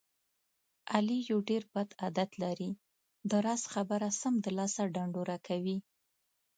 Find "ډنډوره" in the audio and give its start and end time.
4.93-5.37